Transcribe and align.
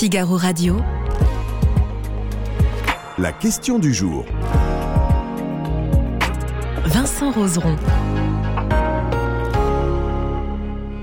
Figaro 0.00 0.38
Radio. 0.38 0.78
La 3.18 3.34
question 3.34 3.78
du 3.78 3.92
jour. 3.92 4.24
Vincent 6.86 7.30
Roseron. 7.32 7.76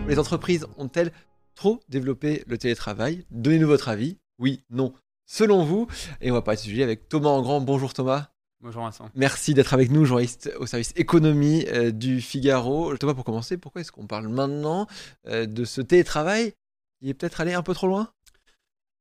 Les 0.07 0.17
entreprises 0.17 0.65
ont-elles 0.79 1.11
trop 1.53 1.79
développé 1.89 2.43
le 2.47 2.57
télétravail? 2.57 3.23
Donnez-nous 3.29 3.67
votre 3.67 3.87
avis. 3.87 4.17
Oui, 4.39 4.63
non. 4.71 4.93
Selon 5.27 5.63
vous, 5.63 5.85
et 6.19 6.31
on 6.31 6.33
va 6.33 6.41
parler 6.41 6.55
de 6.55 6.61
ce 6.63 6.69
sujet 6.69 6.81
avec 6.81 7.07
Thomas 7.07 7.29
Engrand. 7.29 7.61
Bonjour 7.61 7.93
Thomas. 7.93 8.29
Bonjour 8.61 8.81
Vincent. 8.81 9.11
Merci 9.13 9.53
d'être 9.53 9.75
avec 9.75 9.91
nous, 9.91 10.05
journaliste 10.05 10.51
au 10.57 10.65
service 10.65 10.93
économie 10.95 11.67
euh, 11.67 11.91
du 11.91 12.19
Figaro. 12.19 12.97
Thomas, 12.97 13.13
pour 13.13 13.25
commencer, 13.25 13.57
pourquoi 13.57 13.81
est-ce 13.81 13.91
qu'on 13.91 14.07
parle 14.07 14.27
maintenant 14.27 14.87
euh, 15.27 15.45
de 15.45 15.65
ce 15.65 15.81
télétravail 15.81 16.53
qui 16.99 17.11
est 17.11 17.13
peut-être 17.13 17.41
allé 17.41 17.53
un 17.53 17.61
peu 17.61 17.75
trop 17.75 17.85
loin? 17.85 18.09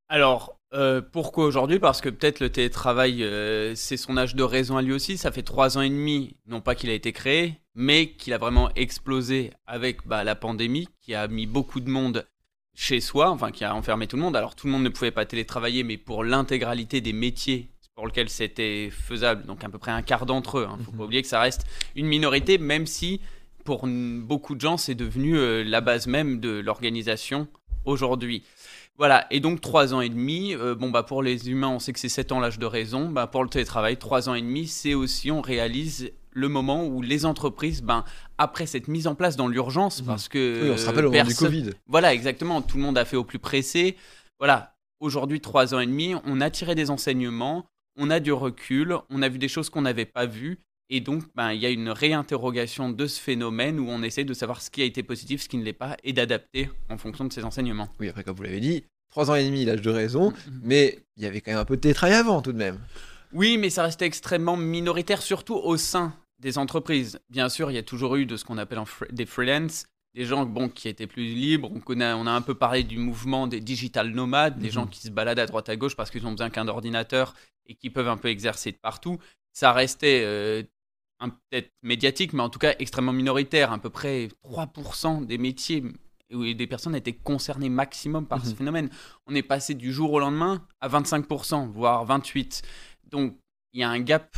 Alors, 0.08 0.58
euh, 0.72 1.00
pourquoi 1.00 1.46
aujourd'hui? 1.46 1.78
Parce 1.78 2.00
que 2.00 2.08
peut-être 2.08 2.40
le 2.40 2.50
télétravail, 2.50 3.22
euh, 3.22 3.74
c'est 3.74 3.96
son 3.96 4.16
âge 4.16 4.34
de 4.34 4.42
raison 4.42 4.76
à 4.76 4.82
lui 4.82 4.92
aussi. 4.92 5.16
Ça 5.16 5.32
fait 5.32 5.42
trois 5.42 5.78
ans 5.78 5.82
et 5.82 5.88
demi, 5.88 6.36
non 6.46 6.60
pas 6.60 6.74
qu'il 6.74 6.90
a 6.90 6.94
été 6.94 7.12
créé, 7.12 7.54
mais 7.74 8.10
qu'il 8.10 8.32
a 8.32 8.38
vraiment 8.38 8.70
explosé 8.76 9.52
avec 9.66 10.06
bah, 10.06 10.22
la 10.24 10.34
pandémie, 10.34 10.88
qui 11.00 11.14
a 11.14 11.26
mis 11.28 11.46
beaucoup 11.46 11.80
de 11.80 11.90
monde 11.90 12.26
chez 12.74 13.00
soi, 13.00 13.30
enfin 13.30 13.50
qui 13.50 13.64
a 13.64 13.74
enfermé 13.74 14.06
tout 14.06 14.16
le 14.16 14.22
monde. 14.22 14.36
Alors 14.36 14.54
tout 14.54 14.66
le 14.66 14.72
monde 14.72 14.82
ne 14.82 14.90
pouvait 14.90 15.10
pas 15.10 15.24
télétravailler, 15.24 15.82
mais 15.82 15.96
pour 15.96 16.22
l'intégralité 16.24 17.00
des 17.00 17.12
métiers 17.14 17.70
pour 17.94 18.06
lesquels 18.06 18.28
c'était 18.28 18.90
faisable, 18.90 19.46
donc 19.46 19.64
à 19.64 19.70
peu 19.70 19.78
près 19.78 19.90
un 19.90 20.02
quart 20.02 20.26
d'entre 20.26 20.58
eux. 20.58 20.68
Il 20.70 20.78
ne 20.80 20.84
faut 20.84 20.92
Mhm. 20.92 20.98
pas 20.98 21.04
oublier 21.04 21.22
que 21.22 21.28
ça 21.28 21.40
reste 21.40 21.66
une 21.94 22.04
minorité, 22.06 22.58
même 22.58 22.86
si 22.86 23.22
pour 23.64 23.86
beaucoup 23.86 24.54
de 24.54 24.60
gens, 24.60 24.76
c'est 24.76 24.94
devenu 24.94 25.38
euh, 25.38 25.64
la 25.64 25.80
base 25.80 26.06
même 26.06 26.38
de 26.38 26.50
l'organisation 26.60 27.48
aujourd'hui. 27.86 28.42
Voilà, 28.98 29.26
et 29.30 29.40
donc 29.40 29.60
trois 29.60 29.92
ans 29.92 30.00
et 30.00 30.08
demi, 30.08 30.54
euh, 30.54 30.74
bon 30.74 30.90
bah 30.90 31.02
pour 31.02 31.22
les 31.22 31.50
humains 31.50 31.68
on 31.68 31.78
sait 31.78 31.92
que 31.92 31.98
c'est 31.98 32.08
sept 32.08 32.32
ans 32.32 32.40
l'âge 32.40 32.58
de 32.58 32.64
raison, 32.64 33.10
bah 33.10 33.26
pour 33.26 33.42
le 33.44 33.50
télétravail, 33.50 33.98
trois 33.98 34.28
ans 34.30 34.34
et 34.34 34.40
demi, 34.40 34.66
c'est 34.66 34.94
aussi 34.94 35.30
on 35.30 35.42
réalise 35.42 36.10
le 36.32 36.48
moment 36.48 36.86
où 36.86 37.02
les 37.02 37.24
entreprises, 37.26 37.82
ben, 37.82 38.04
après 38.38 38.66
cette 38.66 38.88
mise 38.88 39.06
en 39.06 39.14
place 39.14 39.36
dans 39.36 39.48
l'urgence, 39.48 40.00
Mhm. 40.00 40.06
parce 40.06 40.28
que 40.28 40.62
Oui, 40.64 40.70
on 40.70 40.76
se 40.78 40.86
rappelle 40.86 41.06
au 41.06 41.10
moment 41.10 41.24
du 41.24 41.34
Covid. 41.34 41.70
voilà, 41.86 42.12
exactement. 42.14 42.60
Tout 42.62 42.76
le 42.78 42.82
monde 42.82 42.98
a 42.98 43.04
fait 43.06 43.16
au 43.16 43.24
plus 43.24 43.38
pressé. 43.38 43.96
Voilà. 44.38 44.74
Aujourd'hui, 45.00 45.40
trois 45.40 45.74
ans 45.74 45.80
et 45.80 45.86
demi, 45.86 46.14
on 46.24 46.40
a 46.40 46.48
tiré 46.50 46.74
des 46.74 46.90
enseignements, 46.90 47.66
on 47.98 48.08
a 48.10 48.20
du 48.20 48.32
recul, 48.32 48.96
on 49.10 49.20
a 49.22 49.28
vu 49.28 49.38
des 49.38 49.48
choses 49.48 49.68
qu'on 49.70 49.82
n'avait 49.82 50.04
pas 50.06 50.24
vues. 50.26 50.58
Et 50.88 51.00
donc, 51.00 51.24
ben, 51.34 51.52
il 51.52 51.60
y 51.60 51.66
a 51.66 51.70
une 51.70 51.88
réinterrogation 51.90 52.90
de 52.90 53.06
ce 53.06 53.20
phénomène 53.20 53.78
où 53.80 53.88
on 53.88 54.02
essaie 54.02 54.24
de 54.24 54.34
savoir 54.34 54.62
ce 54.62 54.70
qui 54.70 54.82
a 54.82 54.84
été 54.84 55.02
positif, 55.02 55.42
ce 55.42 55.48
qui 55.48 55.56
ne 55.58 55.64
l'est 55.64 55.72
pas, 55.72 55.96
et 56.04 56.12
d'adapter 56.12 56.70
en 56.88 56.96
fonction 56.98 57.24
de 57.24 57.32
ces 57.32 57.44
enseignements. 57.44 57.88
Oui, 57.98 58.08
après, 58.08 58.22
comme 58.24 58.36
vous 58.36 58.42
l'avez 58.44 58.60
dit, 58.60 58.84
trois 59.10 59.30
ans 59.30 59.34
et 59.34 59.44
demi, 59.44 59.64
l'âge 59.64 59.82
de 59.82 59.90
raison, 59.90 60.30
Mhm. 60.30 60.60
mais 60.62 60.98
il 61.16 61.24
y 61.24 61.26
avait 61.26 61.40
quand 61.40 61.50
même 61.50 61.60
un 61.60 61.64
peu 61.64 61.76
de 61.76 61.80
télétravail 61.80 62.16
avant 62.16 62.40
tout 62.42 62.52
de 62.52 62.58
même. 62.58 62.78
Oui, 63.32 63.58
mais 63.58 63.70
ça 63.70 63.82
restait 63.82 64.06
extrêmement 64.06 64.56
minoritaire, 64.56 65.22
surtout 65.22 65.54
au 65.56 65.76
sein 65.76 66.14
des 66.38 66.58
entreprises. 66.58 67.18
Bien 67.30 67.48
sûr, 67.48 67.70
il 67.70 67.74
y 67.74 67.78
a 67.78 67.82
toujours 67.82 68.14
eu 68.16 68.26
de 68.26 68.36
ce 68.36 68.44
qu'on 68.44 68.58
appelle 68.58 68.78
des 69.10 69.26
freelance, 69.26 69.86
des 70.14 70.24
gens 70.24 70.46
bon, 70.46 70.68
qui 70.68 70.88
étaient 70.88 71.06
plus 71.08 71.24
libres. 71.24 71.70
On, 71.74 71.80
connaît, 71.80 72.12
on 72.12 72.26
a 72.26 72.30
un 72.30 72.40
peu 72.42 72.54
parlé 72.54 72.84
du 72.84 72.98
mouvement 72.98 73.46
des 73.48 73.60
digital 73.60 74.10
nomades, 74.10 74.58
des 74.58 74.68
Mhm. 74.68 74.72
gens 74.72 74.86
qui 74.86 75.00
se 75.00 75.10
baladent 75.10 75.40
à 75.40 75.46
droite 75.46 75.68
à 75.68 75.76
gauche 75.76 75.96
parce 75.96 76.10
qu'ils 76.10 76.24
ont 76.26 76.30
besoin 76.30 76.48
qu'un 76.50 76.68
ordinateur 76.68 77.34
et 77.66 77.74
qui 77.74 77.90
peuvent 77.90 78.08
un 78.08 78.16
peu 78.16 78.28
exercer 78.28 78.70
de 78.70 78.76
partout. 78.80 79.18
Ça 79.52 79.72
restait 79.72 80.22
euh, 80.24 80.62
peut-être 81.20 81.70
médiatique, 81.82 82.32
mais 82.32 82.42
en 82.42 82.48
tout 82.50 82.58
cas 82.58 82.74
extrêmement 82.78 83.12
minoritaire. 83.12 83.72
À 83.72 83.78
peu 83.78 83.90
près 83.90 84.28
3% 84.44 85.24
des 85.26 85.38
métiers 85.38 85.82
où 86.32 86.42
des 86.52 86.66
personnes 86.66 86.94
étaient 86.96 87.12
concernées 87.12 87.68
maximum 87.68 88.26
par 88.26 88.44
ce 88.44 88.50
Mhm. 88.50 88.56
phénomène. 88.56 88.90
On 89.26 89.34
est 89.34 89.42
passé 89.42 89.74
du 89.74 89.92
jour 89.92 90.12
au 90.12 90.18
lendemain 90.20 90.66
à 90.80 90.88
25%, 90.88 91.66
voire 91.68 92.04
28%. 92.04 92.62
Donc, 93.10 93.36
il 93.72 93.80
y 93.80 93.84
a 93.84 93.88
un 93.88 94.00
gap 94.00 94.36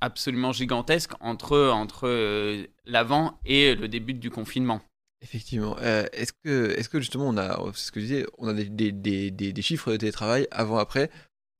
absolument 0.00 0.52
gigantesque 0.52 1.12
entre, 1.20 1.70
entre 1.70 2.06
euh, 2.06 2.66
l'avant 2.84 3.38
et 3.46 3.74
le 3.74 3.88
début 3.88 4.12
du 4.14 4.30
confinement. 4.30 4.82
Effectivement. 5.22 5.76
Euh, 5.80 6.04
est-ce 6.12 6.34
que, 6.44 6.74
est-ce 6.76 6.90
que 6.90 7.00
justement 7.00 7.26
on 7.28 7.38
a, 7.38 7.58
c'est 7.72 7.86
ce 7.86 7.92
que 7.92 8.00
je 8.00 8.04
disais, 8.04 8.26
on 8.36 8.46
a 8.48 8.52
des, 8.52 8.68
des, 8.68 8.92
des, 8.92 9.30
des- 9.30 9.52
des 9.54 9.62
chiffres 9.62 9.90
de 9.92 9.96
télétravail 9.96 10.46
avant, 10.50 10.76
après, 10.76 11.10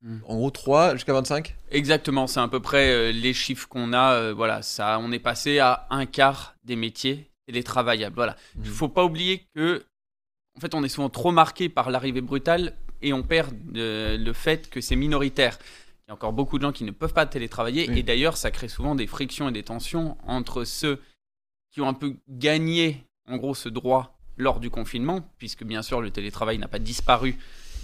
Mm. 0.07 0.19
en 0.27 0.37
gros 0.37 0.51
3 0.51 0.93
jusqu'à 0.95 1.15
25 1.15 1.57
Exactement, 1.71 2.27
c'est 2.27 2.39
à 2.41 2.47
peu 2.49 2.61
près 2.61 2.91
euh, 2.91 3.11
les 3.11 3.33
chiffres 3.33 3.67
qu'on 3.69 3.93
a. 3.95 4.13
euh, 4.13 4.35
voilà, 4.35 4.61
ça, 4.63 4.99
on 5.01 5.11
est 5.13 5.19
passé 5.19 5.59
à 5.61 5.87
un 5.91 6.05
quart 6.07 6.55
des 6.65 6.77
métiers 6.77 7.31
télétravaillables. 7.47 8.15
Voilà. 8.15 8.37
Il 8.57 8.61
Mhm. 8.69 8.75
faut 8.75 8.89
pas 8.89 9.05
oublier 9.05 9.47
que, 9.55 9.83
en 10.57 10.61
fait, 10.61 10.75
on 10.75 10.85
est 10.85 10.89
souvent 10.89 11.09
trop 11.09 11.33
marqué 11.33 11.69
par 11.71 11.91
l'arrivée 11.91 12.21
brutale 12.21 12.75
et 13.03 13.13
on 13.15 13.23
perd 13.23 13.55
euh, 13.77 14.17
le 14.19 14.33
fait 14.35 14.69
que 14.71 14.81
c'est 14.81 14.95
minoritaire. 14.97 15.59
Il 16.07 16.09
y 16.09 16.11
a 16.11 16.15
encore 16.15 16.35
beaucoup 16.35 16.59
de 16.59 16.63
gens 16.65 16.73
qui 16.73 16.85
ne 16.85 16.91
peuvent 16.91 17.15
pas 17.15 17.25
télétravailler 17.27 17.87
Oui. 17.89 17.99
et 17.99 18.03
d'ailleurs, 18.03 18.37
ça 18.37 18.51
crée 18.51 18.69
souvent 18.69 18.95
des 18.95 19.07
frictions 19.07 19.49
et 19.49 19.53
des 19.53 19.63
tensions 19.63 20.19
entre 20.27 20.65
ceux 20.65 21.01
qui 21.73 21.81
ont 21.81 21.89
un 21.89 21.95
peu 21.95 22.15
gagné, 22.29 23.05
en 23.27 23.37
gros, 23.39 23.55
ce 23.55 23.71
droit 23.71 24.19
lors 24.37 24.61
du 24.61 24.69
confinement, 24.69 25.21
puisque 25.39 25.65
bien 25.65 25.81
sûr, 25.83 26.01
le 26.03 26.11
télétravail 26.11 26.59
n'a 26.59 26.69
pas 26.69 26.79
disparu 26.79 27.37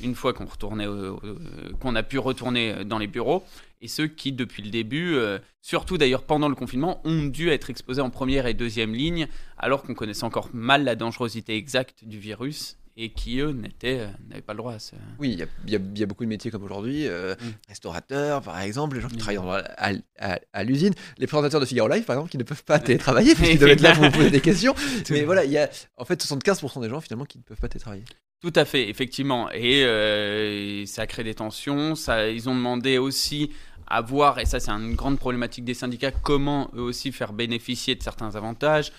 une 0.02 0.14
fois 0.14 0.32
qu'on 0.32 1.94
a 1.94 2.02
pu 2.02 2.18
retourner 2.18 2.84
dans 2.84 2.98
les 2.98 3.06
bureaux, 3.06 3.44
et 3.82 3.88
ceux 3.88 4.06
qui, 4.06 4.32
depuis 4.32 4.62
le 4.62 4.70
début, 4.70 5.14
euh, 5.14 5.38
surtout 5.62 5.96
d'ailleurs 5.96 6.24
pendant 6.24 6.48
le 6.48 6.54
confinement, 6.54 7.00
ont 7.04 7.24
dû 7.24 7.48
être 7.48 7.70
exposés 7.70 8.02
en 8.02 8.10
première 8.10 8.46
et 8.46 8.54
deuxième 8.54 8.94
ligne, 8.94 9.26
alors 9.56 9.82
qu'on 9.82 9.94
connaissait 9.94 10.24
encore 10.24 10.50
mal 10.52 10.84
la 10.84 10.96
dangerosité 10.96 11.56
exacte 11.56 12.04
du 12.04 12.18
virus, 12.18 12.76
et 12.96 13.12
qui, 13.12 13.38
eux, 13.38 13.54
euh, 13.84 14.08
n'avaient 14.28 14.42
pas 14.42 14.52
le 14.52 14.58
droit 14.58 14.74
à 14.74 14.78
ce... 14.78 14.94
Oui, 15.18 15.30
il 15.32 15.38
y 15.70 15.76
a, 15.76 15.78
y 15.78 16.00
y 16.00 16.06
beaucoup 16.06 16.24
de 16.24 16.28
métiers 16.28 16.50
comme 16.50 16.64
aujourd'hui, 16.64 17.06
euh, 17.06 17.34
Mm. 17.40 17.50
restaurateurs 17.68 18.42
par 18.42 18.60
exemple, 18.60 18.96
les 18.96 19.02
gens 19.02 19.08
qui 19.08 19.16
travaillent 19.16 19.38
à, 19.76 19.92
à- 20.18 20.38
à 20.52 20.64
l'usine, 20.64 20.92
les 21.18 21.26
présentateurs 21.26 21.60
de 21.60 21.66
Figaro 21.66 21.88
Live 21.88 22.04
par 22.04 22.16
exemple 22.16 22.30
qui 22.30 22.38
ne 22.38 22.42
peuvent 22.44 22.64
pas 22.64 22.78
télétravailler 22.80 23.34
parce 23.34 23.48
qu'ils 23.48 23.58
doivent 23.58 23.70
être 23.72 23.80
là 23.80 23.94
pour 23.94 24.04
vous 24.04 24.10
poser 24.10 24.30
des 24.30 24.40
questions. 24.40 24.74
Mais 25.10 25.22
voilà, 25.24 25.44
il 25.44 25.50
y 25.52 25.58
a 25.58 25.70
en 25.96 26.04
fait 26.04 26.22
75% 26.22 26.80
des 26.82 26.88
gens 26.88 27.00
finalement 27.00 27.24
qui 27.24 27.38
ne 27.38 27.42
peuvent 27.42 27.60
pas 27.60 27.68
télétravailler. 27.68 28.04
Tout 28.42 28.52
à 28.56 28.64
fait, 28.64 28.88
effectivement. 28.88 29.50
Et 29.52 29.84
euh, 29.84 30.86
ça 30.86 31.06
crée 31.06 31.24
des 31.24 31.34
tensions. 31.34 31.94
Ça, 31.94 32.28
ils 32.28 32.48
ont 32.48 32.54
demandé 32.54 32.96
aussi 32.98 33.50
à 33.86 34.00
voir, 34.02 34.38
et 34.38 34.46
ça 34.46 34.60
c'est 34.60 34.70
une 34.70 34.94
grande 34.94 35.18
problématique 35.18 35.64
des 35.64 35.74
syndicats, 35.74 36.12
comment 36.12 36.70
eux 36.76 36.80
aussi 36.80 37.10
faire 37.12 37.32
bénéficier 37.32 37.96
de 37.96 38.02
certains 38.02 38.36
avantages. 38.36 38.92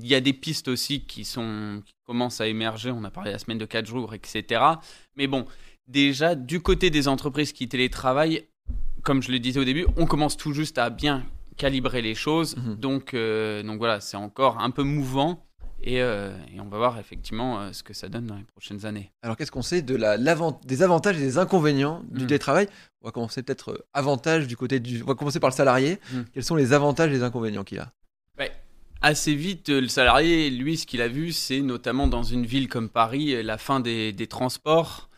Il 0.00 0.06
y 0.06 0.14
a 0.14 0.20
des 0.20 0.32
pistes 0.32 0.68
aussi 0.68 1.04
qui, 1.04 1.24
sont, 1.24 1.82
qui 1.84 1.92
commencent 2.06 2.40
à 2.40 2.46
émerger. 2.46 2.90
On 2.90 3.04
a 3.04 3.10
parlé 3.10 3.30
la 3.32 3.38
semaine 3.38 3.58
de 3.58 3.66
4 3.66 3.86
jours, 3.86 4.14
etc. 4.14 4.62
Mais 5.16 5.26
bon, 5.26 5.44
déjà, 5.86 6.34
du 6.34 6.60
côté 6.60 6.90
des 6.90 7.08
entreprises 7.08 7.52
qui 7.52 7.68
télétravaillent, 7.68 8.46
comme 9.02 9.22
je 9.22 9.30
le 9.32 9.38
disais 9.38 9.60
au 9.60 9.64
début, 9.64 9.86
on 9.96 10.06
commence 10.06 10.36
tout 10.36 10.52
juste 10.52 10.78
à 10.78 10.88
bien 10.90 11.24
calibrer 11.56 12.00
les 12.02 12.14
choses. 12.14 12.56
Mhm. 12.56 12.76
Donc, 12.76 13.14
euh, 13.14 13.62
donc 13.62 13.78
voilà, 13.78 14.00
c'est 14.00 14.16
encore 14.16 14.58
un 14.60 14.70
peu 14.70 14.82
mouvant. 14.82 15.44
Et, 15.84 16.00
euh, 16.00 16.32
et 16.54 16.60
on 16.60 16.68
va 16.68 16.76
voir 16.78 16.98
effectivement 17.00 17.60
euh, 17.60 17.72
ce 17.72 17.82
que 17.82 17.92
ça 17.92 18.08
donne 18.08 18.26
dans 18.26 18.36
les 18.36 18.44
prochaines 18.44 18.86
années. 18.86 19.10
Alors 19.20 19.36
qu'est-ce 19.36 19.50
qu'on 19.50 19.62
sait 19.62 19.82
de 19.82 19.96
la, 19.96 20.16
des 20.64 20.82
avantages 20.84 21.16
et 21.16 21.20
des 21.20 21.38
inconvénients 21.38 22.04
du 22.08 22.22
Mm. 22.22 22.26
télétravail? 22.28 22.68
On 23.02 23.08
va 23.08 23.10
commencer 23.10 23.42
peut-être 23.42 23.72
euh, 23.72 23.84
avantages 23.92 24.46
du 24.46 24.56
côté 24.56 24.78
du. 24.78 25.02
On 25.02 25.06
va 25.06 25.14
commencer 25.16 25.40
par 25.40 25.50
le 25.50 25.56
salarié. 25.56 25.98
Mm. 26.12 26.20
Quels 26.32 26.44
sont 26.44 26.54
les 26.54 26.72
avantages 26.72 27.10
et 27.10 27.14
les 27.14 27.24
inconvénients 27.24 27.64
qu'il 27.64 27.80
a? 27.80 27.92
Assez 29.02 29.34
vite, 29.34 29.68
euh, 29.68 29.80
le 29.80 29.88
salarié, 29.88 30.48
lui, 30.50 30.76
ce 30.76 30.86
qu'il 30.86 31.02
a 31.02 31.08
vu, 31.08 31.32
c'est 31.32 31.60
notamment 31.60 32.06
dans 32.06 32.22
une 32.22 32.46
ville 32.46 32.68
comme 32.68 32.88
Paris, 32.88 33.34
euh, 33.34 33.42
la 33.42 33.58
fin 33.58 33.80
des, 33.80 34.12
des 34.12 34.26
transports. 34.28 35.08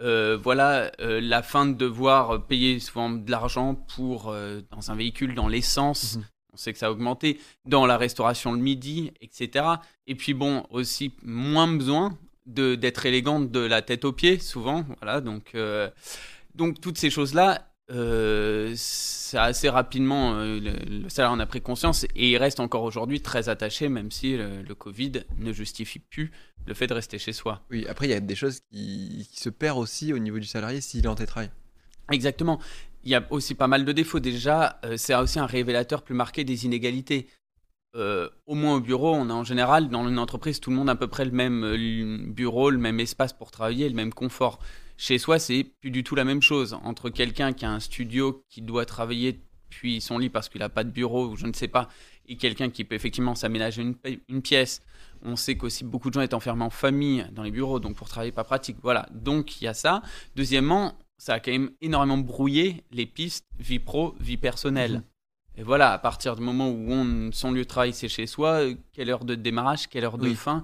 Euh, 0.00 0.36
voilà, 0.42 0.90
euh, 1.00 1.20
la 1.20 1.42
fin 1.42 1.66
de 1.66 1.74
devoir 1.74 2.46
payer 2.46 2.80
souvent 2.80 3.10
de 3.10 3.30
l'argent 3.30 3.74
pour 3.74 4.28
euh, 4.28 4.60
dans 4.70 4.90
un 4.90 4.96
véhicule, 4.96 5.34
dans 5.34 5.46
l'essence. 5.46 6.16
Mhm. 6.16 6.24
On 6.52 6.56
sait 6.56 6.72
que 6.72 6.78
ça 6.78 6.86
a 6.86 6.90
augmenté 6.90 7.40
dans 7.64 7.86
la 7.86 7.96
restauration 7.96 8.52
le 8.52 8.58
midi, 8.58 9.12
etc. 9.20 9.66
Et 10.06 10.14
puis 10.14 10.34
bon, 10.34 10.66
aussi 10.70 11.12
moins 11.22 11.68
besoin 11.68 12.16
d'être 12.46 13.06
élégante 13.06 13.50
de 13.50 13.60
la 13.60 13.82
tête 13.82 14.04
aux 14.04 14.12
pieds, 14.12 14.38
souvent. 14.38 14.84
Voilà, 15.00 15.20
donc 15.20 15.56
donc 16.54 16.80
toutes 16.80 16.96
ces 16.96 17.10
choses-là, 17.10 17.66
euh, 17.90 18.72
ça 18.76 19.44
assez 19.44 19.68
rapidement, 19.68 20.34
euh, 20.34 20.58
le, 20.60 21.02
le 21.02 21.08
salaire 21.08 21.32
en 21.32 21.40
a 21.40 21.46
pris 21.46 21.60
conscience 21.60 22.04
et 22.04 22.30
il 22.30 22.36
reste 22.36 22.60
encore 22.60 22.82
aujourd'hui 22.82 23.20
très 23.20 23.48
attaché, 23.48 23.88
même 23.88 24.10
si 24.10 24.36
le, 24.36 24.62
le 24.62 24.74
Covid 24.74 25.12
ne 25.38 25.52
justifie 25.52 25.98
plus 25.98 26.32
le 26.66 26.74
fait 26.74 26.86
de 26.86 26.94
rester 26.94 27.18
chez 27.18 27.32
soi. 27.32 27.62
Oui, 27.70 27.86
après 27.88 28.06
il 28.06 28.10
y 28.10 28.14
a 28.14 28.20
des 28.20 28.34
choses 28.34 28.60
qui, 28.72 29.28
qui 29.30 29.40
se 29.40 29.50
perdent 29.50 29.78
aussi 29.78 30.12
au 30.12 30.18
niveau 30.18 30.38
du 30.38 30.46
salarié 30.46 30.80
s'il 30.80 31.04
est 31.04 31.08
en 31.08 31.14
télétravail. 31.14 31.50
Exactement. 32.10 32.60
Il 33.04 33.10
y 33.10 33.14
a 33.14 33.26
aussi 33.30 33.54
pas 33.54 33.66
mal 33.66 33.84
de 33.84 33.92
défauts. 33.92 34.20
Déjà, 34.20 34.80
euh, 34.84 34.96
c'est 34.96 35.14
aussi 35.14 35.38
un 35.38 35.46
révélateur 35.46 36.02
plus 36.02 36.14
marqué 36.14 36.44
des 36.44 36.64
inégalités. 36.64 37.28
Euh, 37.96 38.28
au 38.46 38.54
moins 38.54 38.76
au 38.76 38.80
bureau, 38.80 39.14
on 39.14 39.28
a 39.30 39.32
en 39.32 39.44
général, 39.44 39.88
dans 39.88 40.08
une 40.08 40.18
entreprise, 40.18 40.58
tout 40.58 40.70
le 40.70 40.76
monde 40.76 40.88
a 40.88 40.92
à 40.92 40.96
peu 40.96 41.06
près 41.06 41.24
le 41.24 41.30
même 41.30 41.64
euh, 41.64 42.32
bureau, 42.32 42.70
le 42.70 42.78
même 42.78 42.98
espace 42.98 43.32
pour 43.32 43.50
travailler, 43.50 43.88
le 43.88 43.94
même 43.94 44.12
confort. 44.12 44.58
Chez 44.96 45.18
soi, 45.18 45.38
c'est 45.38 45.64
plus 45.80 45.90
du 45.90 46.04
tout 46.04 46.14
la 46.14 46.24
même 46.24 46.42
chose. 46.42 46.76
Entre 46.84 47.10
quelqu'un 47.10 47.52
qui 47.52 47.64
a 47.64 47.70
un 47.70 47.80
studio, 47.80 48.44
qui 48.48 48.62
doit 48.62 48.86
travailler 48.86 49.40
depuis 49.70 50.00
son 50.00 50.18
lit 50.18 50.30
parce 50.30 50.48
qu'il 50.48 50.60
n'a 50.60 50.68
pas 50.68 50.84
de 50.84 50.90
bureau 50.90 51.28
ou 51.30 51.36
je 51.36 51.46
ne 51.46 51.52
sais 51.52 51.66
pas, 51.68 51.88
et 52.26 52.36
quelqu'un 52.36 52.70
qui 52.70 52.84
peut 52.84 52.94
effectivement 52.94 53.34
s'aménager 53.34 53.82
une, 53.82 53.94
pi- 53.96 54.20
une 54.28 54.40
pièce. 54.40 54.82
On 55.22 55.36
sait 55.36 55.56
qu'aussi 55.56 55.84
beaucoup 55.84 56.10
de 56.10 56.14
gens 56.14 56.20
étaient 56.20 56.34
enfermés 56.34 56.64
en 56.64 56.70
famille 56.70 57.26
dans 57.32 57.42
les 57.42 57.50
bureaux, 57.50 57.80
donc 57.80 57.96
pour 57.96 58.08
travailler 58.08 58.30
pas 58.32 58.44
pratique. 58.44 58.76
Voilà, 58.82 59.08
donc 59.12 59.60
il 59.60 59.64
y 59.64 59.68
a 59.68 59.74
ça. 59.74 60.02
Deuxièmement, 60.36 60.94
ça 61.18 61.34
a 61.34 61.40
quand 61.40 61.50
même 61.50 61.70
énormément 61.80 62.18
brouillé 62.18 62.84
les 62.92 63.06
pistes 63.06 63.44
vie 63.58 63.78
pro, 63.78 64.14
vie 64.20 64.36
personnelle. 64.36 64.92
Mhm. 64.92 65.02
Et 65.56 65.62
voilà, 65.62 65.92
à 65.92 65.98
partir 65.98 66.34
du 66.36 66.42
moment 66.42 66.68
où 66.70 66.90
on, 66.92 67.30
son 67.32 67.52
lieu 67.52 67.62
de 67.62 67.68
travail 67.68 67.92
c'est 67.92 68.08
chez 68.08 68.26
soi, 68.26 68.62
quelle 68.92 69.08
heure 69.10 69.24
de 69.24 69.34
démarrage, 69.34 69.88
quelle 69.88 70.04
heure 70.04 70.18
de 70.18 70.28
Oui. 70.28 70.34
fin. 70.34 70.62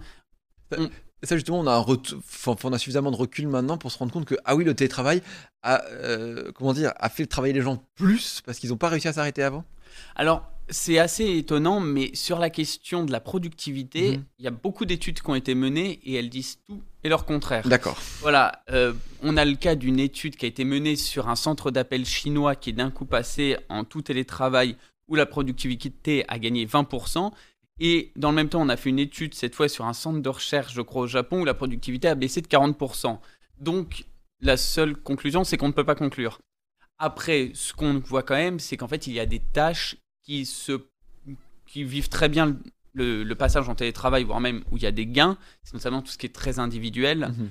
Et 1.22 1.26
ça, 1.26 1.36
justement, 1.36 1.60
on 1.60 1.66
a, 1.66 1.72
un 1.74 1.80
ret- 1.80 2.14
enfin, 2.16 2.56
on 2.64 2.72
a 2.72 2.78
suffisamment 2.78 3.10
de 3.10 3.16
recul 3.16 3.46
maintenant 3.46 3.76
pour 3.76 3.92
se 3.92 3.98
rendre 3.98 4.10
compte 4.12 4.24
que, 4.24 4.36
ah 4.46 4.56
oui, 4.56 4.64
le 4.64 4.74
télétravail 4.74 5.20
a, 5.62 5.84
euh, 5.90 6.50
comment 6.52 6.72
dire, 6.72 6.92
a 6.96 7.08
fait 7.10 7.26
travailler 7.26 7.52
les 7.52 7.60
gens 7.60 7.84
plus 7.94 8.40
parce 8.46 8.58
qu'ils 8.58 8.70
n'ont 8.70 8.78
pas 8.78 8.88
réussi 8.88 9.08
à 9.08 9.12
s'arrêter 9.12 9.42
avant? 9.42 9.64
Alors, 10.16 10.44
c'est 10.70 10.98
assez 10.98 11.36
étonnant, 11.36 11.80
mais 11.80 12.10
sur 12.14 12.38
la 12.38 12.48
question 12.48 13.04
de 13.04 13.12
la 13.12 13.20
productivité, 13.20 14.16
Mhm. 14.16 14.24
il 14.38 14.44
y 14.44 14.48
a 14.48 14.52
beaucoup 14.52 14.86
d'études 14.86 15.20
qui 15.20 15.28
ont 15.28 15.34
été 15.34 15.54
menées 15.54 16.00
et 16.04 16.14
elles 16.14 16.30
disent 16.30 16.58
tout 16.68 16.80
et 17.02 17.08
leur 17.10 17.26
contraire. 17.26 17.66
D'accord. 17.68 17.98
Voilà, 18.20 18.62
euh, 18.70 18.92
on 19.22 19.36
a 19.36 19.44
le 19.44 19.56
cas 19.56 19.74
d'une 19.74 19.98
étude 19.98 20.36
qui 20.36 20.46
a 20.46 20.48
été 20.48 20.64
menée 20.64 20.96
sur 20.96 21.28
un 21.28 21.36
centre 21.36 21.70
d'appel 21.70 22.06
chinois 22.06 22.54
qui 22.54 22.70
est 22.70 22.74
d'un 22.74 22.90
coup 22.90 23.04
passé 23.04 23.56
en 23.68 23.84
tout 23.84 24.00
télétravail 24.00 24.76
où 25.08 25.16
la 25.16 25.26
productivité 25.26 26.24
a 26.28 26.38
gagné 26.38 26.64
20%. 26.66 27.32
Et 27.80 28.12
dans 28.16 28.30
le 28.30 28.34
même 28.36 28.48
temps, 28.50 28.60
on 28.60 28.68
a 28.68 28.76
fait 28.76 28.90
une 28.90 28.98
étude 28.98 29.34
cette 29.34 29.54
fois 29.54 29.68
sur 29.68 29.86
un 29.86 29.94
centre 29.94 30.20
de 30.20 30.28
recherche, 30.28 30.74
je 30.74 30.82
crois, 30.82 31.02
au 31.02 31.06
Japon, 31.06 31.40
où 31.40 31.44
la 31.44 31.54
productivité 31.54 32.08
a 32.08 32.14
baissé 32.14 32.40
de 32.42 32.46
40%. 32.46 33.18
Donc, 33.58 34.04
la 34.40 34.56
seule 34.56 34.96
conclusion, 34.96 35.44
c'est 35.44 35.56
qu'on 35.56 35.68
ne 35.68 35.72
peut 35.72 35.84
pas 35.84 35.94
conclure. 35.94 36.40
Après, 36.98 37.50
ce 37.54 37.72
qu'on 37.72 37.98
voit 38.00 38.22
quand 38.22 38.34
même, 38.36 38.58
c'est 38.60 38.76
qu'en 38.76 38.88
fait, 38.88 39.06
il 39.06 39.14
y 39.14 39.20
a 39.20 39.26
des 39.26 39.38
tâches 39.40 39.96
qui, 40.22 40.44
se, 40.44 40.80
qui 41.66 41.84
vivent 41.84 42.10
très 42.10 42.28
bien 42.28 42.56
le, 42.92 43.22
le- 43.24 43.34
passage 43.34 43.68
en 43.68 43.74
télétravail, 43.74 44.24
voire 44.24 44.40
même 44.40 44.62
où 44.70 44.76
il 44.76 44.82
y 44.82 44.86
a 44.86 44.92
des 44.92 45.06
gains. 45.06 45.38
C'est 45.62 45.74
notamment 45.74 46.02
tout 46.02 46.12
ce 46.12 46.18
qui 46.18 46.26
est 46.26 46.34
très 46.34 46.58
individuel 46.58 47.28
Mhm. 47.38 47.50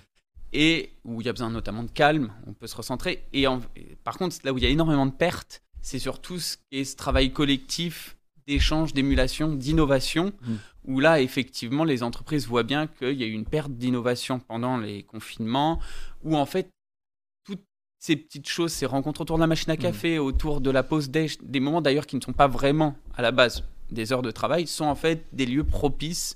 et 0.54 0.92
où 1.06 1.22
il 1.22 1.26
y 1.26 1.30
a 1.30 1.34
besoin 1.34 1.50
notamment 1.50 1.84
de 1.84 1.90
calme, 1.92 2.32
on 2.46 2.54
peut 2.54 2.68
se 2.68 2.76
recentrer. 2.76 3.24
Et, 3.34 3.48
en- 3.48 3.62
et 3.76 3.96
par 4.04 4.18
contre, 4.20 4.36
là 4.44 4.54
où 4.54 4.58
il 4.60 4.64
y 4.64 4.68
a 4.68 4.70
énormément 4.70 5.08
de 5.08 5.12
pertes, 5.12 5.64
c'est 5.82 5.98
sur 6.00 6.20
tout 6.22 6.40
ce 6.40 6.58
qui 6.58 6.80
est 6.82 6.84
ce 6.84 6.96
travail 6.96 7.32
collectif, 7.34 8.18
d'échange, 8.54 8.94
d'émulation, 8.94 9.54
d'innovation, 9.54 10.34
Mhm. 10.42 10.58
où 10.88 11.00
là, 11.00 11.22
effectivement, 11.22 11.84
les 11.84 12.02
entreprises 12.02 12.48
voient 12.48 12.64
bien 12.64 12.88
qu'il 12.88 13.14
y 13.14 13.24
a 13.24 13.28
eu 13.28 13.32
une 13.32 13.46
perte 13.46 13.72
d'innovation 13.72 14.40
pendant 14.40 14.78
les 14.78 15.04
confinements, 15.04 15.80
où 16.24 16.36
en 16.36 16.46
fait, 16.48 16.70
toutes 17.46 17.64
ces 18.00 18.16
petites 18.16 18.50
choses, 18.50 18.72
ces 18.72 18.88
rencontres 18.88 19.22
autour 19.22 19.38
de 19.38 19.42
la 19.42 19.48
machine 19.48 19.70
à 19.72 19.78
café, 19.78 20.18
autour 20.18 20.62
de 20.62 20.72
la 20.72 20.82
pause 20.84 21.10
déj, 21.10 21.38
des 21.44 21.60
moments 21.60 21.82
d'ailleurs 21.82 22.08
qui 22.08 22.16
ne 22.16 22.22
sont 22.22 22.34
pas 22.34 22.48
vraiment 22.48 22.96
à 23.16 23.22
la 23.22 23.32
base 23.32 23.64
des 23.92 24.12
heures 24.12 24.24
de 24.24 24.32
travail, 24.32 24.66
sont 24.68 24.86
en 24.86 24.96
fait 24.96 25.26
des 25.32 25.46
lieux 25.46 25.64
propices 25.64 26.36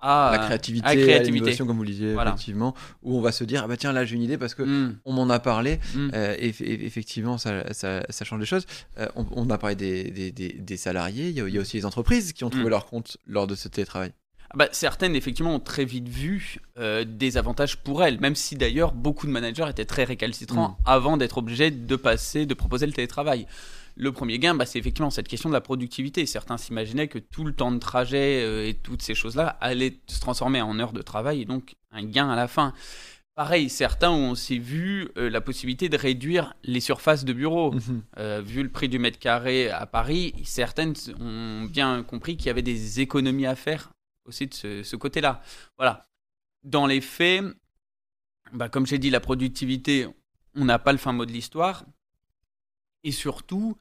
à 0.00 0.30
la 0.32 0.38
créativité, 0.44 0.86
à 0.86 0.90
à 0.90 0.94
créativité. 0.96 1.30
l'innovation, 1.32 1.66
comme 1.66 1.76
vous 1.76 1.82
le 1.84 1.90
disiez, 1.90 2.12
Voilà. 2.14 2.30
effectivement, 2.30 2.74
où 3.02 3.16
on 3.18 3.20
va 3.20 3.32
se 3.32 3.44
dire, 3.44 3.62
ah 3.64 3.68
bah 3.68 3.76
tiens, 3.76 3.92
là 3.92 4.04
j'ai 4.04 4.16
une 4.16 4.22
idée 4.22 4.38
parce 4.38 4.54
que 4.54 4.62
Mm, 4.62 4.98
on 5.04 5.12
m'en 5.12 5.28
a 5.30 5.38
parlé, 5.38 5.78
mm. 5.94 6.10
euh, 6.14 6.34
et, 6.38 6.48
et- 6.48 6.86
effectivement, 6.86 7.38
ça, 7.38 7.72
ça- 7.72 8.02
ça 8.08 8.24
change 8.24 8.40
les 8.40 8.46
choses. 8.46 8.66
Euh, 8.98 9.08
on, 9.16 9.26
on 9.32 9.50
a 9.50 9.58
parlé 9.58 9.76
des, 9.76 10.10
des- 10.10 10.32
des- 10.32 10.52
des 10.58 10.76
salariés, 10.76 11.28
il 11.28 11.36
y, 11.36 11.40
a, 11.40 11.48
il 11.48 11.54
y 11.54 11.58
a 11.58 11.60
aussi 11.60 11.76
les 11.76 11.84
entreprises 11.86 12.32
qui 12.32 12.44
ont 12.44 12.50
trouvé 12.50 12.66
Mm. 12.66 12.70
leur 12.70 12.86
compte 12.86 13.16
lors 13.26 13.46
de 13.46 13.54
ce 13.54 13.68
télétravail. 13.68 14.12
Ah 14.52 14.56
bah, 14.56 14.68
certaines, 14.72 15.14
effectivement, 15.14 15.54
ont 15.54 15.60
très 15.60 15.84
vite 15.84 16.08
vu 16.08 16.58
euh, 16.76 17.04
des 17.04 17.36
avantages 17.36 17.76
pour 17.76 18.02
elles, 18.02 18.18
même 18.20 18.34
si 18.34 18.56
d'ailleurs 18.56 18.92
beaucoup 18.92 19.28
de 19.28 19.30
managers 19.30 19.66
étaient 19.70 19.84
très 19.84 20.02
récalcitrants 20.02 20.76
avant 20.84 21.16
d'être 21.16 21.38
obligés 21.38 21.70
de 21.70 21.94
passer, 21.94 22.46
de 22.46 22.54
proposer 22.54 22.86
le 22.86 22.92
télétravail. 22.92 23.46
Le 23.96 24.12
premier 24.12 24.38
gain, 24.38 24.54
bah, 24.54 24.66
c'est 24.66 24.78
effectivement 24.78 25.10
cette 25.10 25.28
question 25.28 25.48
de 25.48 25.54
la 25.54 25.60
productivité. 25.60 26.26
Certains 26.26 26.56
s'imaginaient 26.56 27.08
que 27.08 27.18
tout 27.18 27.44
le 27.44 27.52
temps 27.52 27.72
de 27.72 27.78
trajet 27.78 28.42
euh, 28.44 28.68
et 28.68 28.74
toutes 28.74 29.02
ces 29.02 29.14
choses-là 29.14 29.58
allaient 29.60 29.98
se 30.06 30.20
transformer 30.20 30.60
en 30.60 30.78
heures 30.78 30.92
de 30.92 31.02
travail 31.02 31.42
et 31.42 31.44
donc 31.44 31.76
un 31.90 32.04
gain 32.04 32.30
à 32.30 32.36
la 32.36 32.48
fin. 32.48 32.72
Pareil, 33.34 33.70
certains 33.70 34.10
ont 34.10 34.32
aussi 34.32 34.58
vu 34.58 35.08
euh, 35.16 35.30
la 35.30 35.40
possibilité 35.40 35.88
de 35.88 35.96
réduire 35.96 36.54
les 36.62 36.80
surfaces 36.80 37.24
de 37.24 37.32
bureaux. 37.32 37.72
Mhm. 37.72 38.02
Euh, 38.18 38.42
vu 38.44 38.62
le 38.62 38.68
prix 38.68 38.88
du 38.88 38.98
mètre 38.98 39.18
carré 39.18 39.70
à 39.70 39.86
Paris, 39.86 40.34
certaines 40.44 40.94
ont 41.20 41.64
bien 41.64 42.02
compris 42.02 42.36
qu'il 42.36 42.46
y 42.46 42.50
avait 42.50 42.62
des 42.62 43.00
économies 43.00 43.46
à 43.46 43.56
faire 43.56 43.92
aussi 44.26 44.46
de 44.46 44.54
ce, 44.54 44.82
ce 44.82 44.96
côté-là. 44.96 45.42
Voilà. 45.78 46.06
Dans 46.64 46.86
les 46.86 47.00
faits, 47.00 47.44
bah, 48.52 48.68
comme 48.68 48.86
j'ai 48.86 48.98
dit, 48.98 49.10
la 49.10 49.20
productivité, 49.20 50.06
on 50.54 50.64
n'a 50.64 50.78
pas 50.78 50.92
le 50.92 50.98
fin 50.98 51.12
mot 51.12 51.24
de 51.24 51.32
l'histoire. 51.32 51.84
Et 53.04 53.12
surtout, 53.12 53.76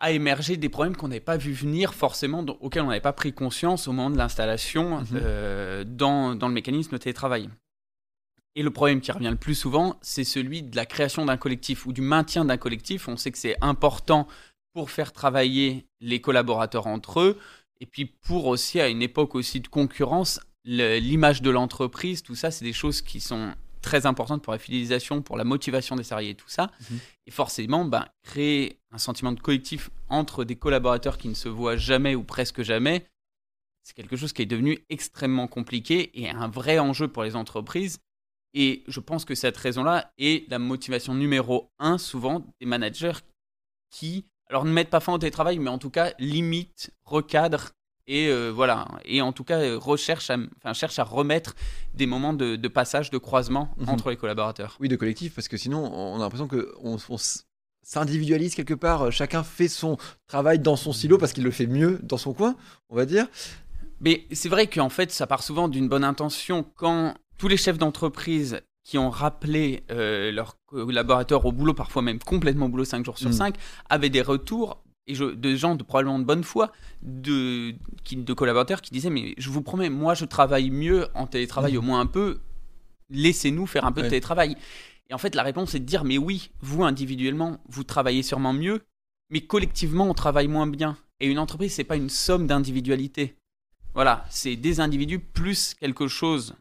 a 0.00 0.10
émergé 0.10 0.56
des 0.56 0.68
problèmes 0.68 0.96
qu'on 0.96 1.08
n'avait 1.08 1.20
pas 1.20 1.36
vu 1.36 1.52
venir 1.52 1.94
forcément, 1.94 2.40
auxquels 2.60 2.82
on 2.82 2.88
n'avait 2.88 3.00
pas 3.00 3.12
pris 3.12 3.32
conscience 3.32 3.86
au 3.86 3.92
moment 3.92 4.10
de 4.10 4.16
l'installation 4.16 5.00
Mhm. 5.00 5.06
euh, 5.14 5.84
dans, 5.84 6.34
dans 6.34 6.48
le 6.48 6.54
mécanisme 6.54 6.90
de 6.92 6.96
télétravail. 6.98 7.48
Et 8.54 8.62
le 8.62 8.70
problème 8.70 9.00
qui 9.00 9.12
revient 9.12 9.30
le 9.30 9.36
plus 9.36 9.54
souvent, 9.54 9.96
c'est 10.02 10.24
celui 10.24 10.62
de 10.62 10.76
la 10.76 10.86
création 10.86 11.24
d'un 11.24 11.36
collectif 11.36 11.86
ou 11.86 11.92
du 11.92 12.02
maintien 12.02 12.44
d'un 12.44 12.58
collectif. 12.58 13.08
On 13.08 13.16
sait 13.16 13.30
que 13.30 13.38
c'est 13.38 13.56
important 13.60 14.26
pour 14.74 14.90
faire 14.90 15.12
travailler 15.12 15.86
les 16.00 16.20
collaborateurs 16.20 16.86
entre 16.86 17.20
eux, 17.20 17.38
et 17.80 17.86
puis 17.86 18.06
pour 18.06 18.46
aussi, 18.46 18.80
à 18.80 18.88
une 18.88 19.02
époque 19.02 19.34
aussi 19.34 19.60
de 19.60 19.68
concurrence, 19.68 20.40
l'image 20.64 21.42
de 21.42 21.50
l'entreprise, 21.50 22.22
tout 22.22 22.34
ça, 22.34 22.50
c'est 22.50 22.64
des 22.64 22.72
choses 22.72 23.02
qui 23.02 23.20
sont 23.20 23.54
très 23.82 24.06
importantes 24.06 24.42
pour 24.42 24.52
la 24.52 24.58
fidélisation, 24.58 25.20
pour 25.20 25.36
la 25.36 25.44
motivation 25.44 25.96
des 25.96 26.04
salariés 26.04 26.30
et 26.30 26.34
tout 26.34 26.48
ça. 26.48 26.70
Mhm. 26.90 26.98
Et 27.26 27.30
forcément, 27.30 27.84
ben, 27.84 28.06
créer 28.22 28.78
un 28.90 28.98
sentiment 28.98 29.32
de 29.32 29.40
collectif 29.40 29.90
entre 30.08 30.44
des 30.44 30.56
collaborateurs 30.56 31.18
qui 31.18 31.28
ne 31.28 31.34
se 31.34 31.48
voient 31.48 31.76
jamais 31.76 32.14
ou 32.14 32.22
presque 32.22 32.62
jamais, 32.62 33.06
c'est 33.82 33.94
quelque 33.94 34.16
chose 34.16 34.32
qui 34.32 34.42
est 34.42 34.46
devenu 34.46 34.78
extrêmement 34.88 35.48
compliqué 35.48 36.10
et 36.14 36.30
un 36.30 36.48
vrai 36.48 36.78
enjeu 36.78 37.08
pour 37.08 37.24
les 37.24 37.36
entreprises. 37.36 37.98
Et 38.54 38.84
je 38.86 39.00
pense 39.00 39.24
que 39.24 39.34
cette 39.34 39.56
raison-là 39.56 40.12
est 40.18 40.48
la 40.50 40.58
motivation 40.58 41.14
numéro 41.14 41.70
un, 41.78 41.98
souvent, 41.98 42.46
des 42.60 42.66
managers 42.66 43.18
qui, 43.90 44.26
alors 44.48 44.64
ne 44.64 44.72
mettent 44.72 44.90
pas 44.90 45.00
fin 45.00 45.12
au 45.12 45.18
télétravail, 45.18 45.58
mais 45.58 45.70
en 45.70 45.78
tout 45.78 45.90
cas 45.90 46.12
limitent, 46.18 46.90
recadrent 47.04 47.72
et 48.06 48.28
euh, 48.28 48.50
voilà, 48.50 48.88
et 49.04 49.20
en 49.22 49.32
tout 49.32 49.44
cas 49.44 49.58
euh, 49.60 49.78
recherchent 49.78 50.30
à, 50.30 50.36
enfin, 50.58 50.72
cherchent 50.74 50.98
à 50.98 51.04
remettre 51.04 51.54
des 51.94 52.06
moments 52.06 52.32
de, 52.32 52.56
de 52.56 52.68
passage, 52.68 53.10
de 53.10 53.18
croisement 53.18 53.74
Mhm. 53.78 53.88
entre 53.90 54.10
les 54.10 54.16
collaborateurs. 54.16 54.76
Oui, 54.80 54.88
de 54.88 54.96
collectif, 54.96 55.34
parce 55.34 55.48
que 55.48 55.56
sinon, 55.56 55.92
on 55.94 56.16
a 56.16 56.18
l'impression 56.18 56.48
qu'on 56.48 56.96
on 57.08 57.18
s'individualise 57.82 58.54
quelque 58.54 58.74
part. 58.74 59.02
euh, 59.02 59.10
Chacun 59.10 59.42
fait 59.42 59.68
son 59.68 59.96
travail 60.26 60.58
dans 60.58 60.76
son 60.76 60.92
silo 60.92 61.18
parce 61.18 61.32
qu'il 61.32 61.44
le 61.44 61.50
fait 61.50 61.66
mieux 61.66 61.98
dans 62.02 62.16
son 62.18 62.32
coin, 62.32 62.56
on 62.90 62.96
va 62.96 63.06
dire. 63.06 63.26
Mais 64.00 64.24
c'est 64.32 64.48
vrai 64.48 64.66
qu'en 64.66 64.88
fait, 64.88 65.10
ça 65.12 65.26
part 65.26 65.42
souvent 65.42 65.68
d'une 65.68 65.88
bonne 65.88 66.04
intention 66.04 66.64
quand 66.76 67.14
tous 67.38 67.48
les 67.48 67.56
chefs 67.56 67.78
d'entreprise 67.78 68.60
qui 68.84 68.98
ont 68.98 69.10
rappelé 69.10 69.84
euh, 69.92 70.32
leurs 70.32 70.56
collaborateurs 70.66 71.44
au 71.46 71.52
boulot, 71.52 71.72
parfois 71.72 72.02
même 72.02 72.18
complètement 72.18 72.66
au 72.66 72.68
boulot 72.68 72.84
5 72.84 73.04
jours 73.04 73.16
sur 73.18 73.28
Mm. 73.30 73.32
5, 73.32 73.54
avaient 73.88 74.10
des 74.10 74.22
retours 74.22 74.81
et 75.06 75.14
je- 75.14 75.24
de 75.34 75.56
gens 75.56 75.74
de 75.74 75.82
probablement 75.82 76.18
de 76.18 76.24
bonne 76.24 76.44
foi, 76.44 76.72
de, 77.02 77.74
qui, 78.04 78.16
de 78.16 78.32
collaborateurs 78.32 78.80
qui 78.82 78.90
disaient 78.92 79.10
Mais 79.10 79.34
je 79.38 79.50
vous 79.50 79.62
promets, 79.62 79.90
moi 79.90 80.14
je 80.14 80.24
travaille 80.24 80.70
mieux 80.70 81.08
en 81.14 81.26
télétravail 81.26 81.76
au 81.76 81.82
moins 81.82 82.00
un 82.00 82.06
peu, 82.06 82.40
laissez-nous 83.10 83.66
faire 83.66 83.84
un 83.84 83.92
peu 83.92 84.00
Ouais. 84.00 84.06
de 84.06 84.10
télétravail. 84.10 84.56
Et 85.10 85.14
en 85.14 85.18
fait, 85.18 85.34
la 85.34 85.42
réponse 85.42 85.74
est 85.74 85.80
de 85.80 85.84
dire 85.84 86.04
Mais 86.04 86.18
oui, 86.18 86.50
vous 86.60 86.84
individuellement, 86.84 87.58
vous 87.68 87.84
travaillez 87.84 88.22
sûrement 88.22 88.52
mieux, 88.52 88.80
mais 89.30 89.40
collectivement, 89.40 90.08
on 90.08 90.14
travaille 90.14 90.48
moins 90.48 90.66
bien. 90.66 90.96
Et 91.20 91.26
une 91.26 91.38
entreprise, 91.38 91.72
c'est 91.74 91.84
pas 91.84 91.96
une 91.96 92.08
somme 92.08 92.46
d'individualité. 92.46 93.36
Voilà, 93.94 94.24
c'est 94.30 94.56
des 94.56 94.80
individus 94.80 95.18
plus 95.18 95.74
quelque 95.74 96.08
chose 96.08 96.54